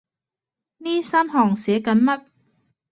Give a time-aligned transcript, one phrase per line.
[0.79, 2.23] 呢三行寫緊乜？